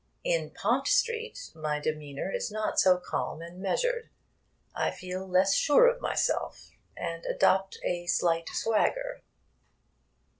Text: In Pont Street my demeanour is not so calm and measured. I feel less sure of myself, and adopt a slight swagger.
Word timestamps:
In 0.23 0.49
Pont 0.49 0.87
Street 0.87 1.51
my 1.53 1.79
demeanour 1.79 2.31
is 2.33 2.49
not 2.51 2.79
so 2.79 2.97
calm 2.97 3.39
and 3.43 3.61
measured. 3.61 4.09
I 4.75 4.89
feel 4.89 5.27
less 5.27 5.53
sure 5.53 5.85
of 5.85 6.01
myself, 6.01 6.71
and 6.97 7.23
adopt 7.27 7.77
a 7.83 8.07
slight 8.07 8.49
swagger. 8.49 9.21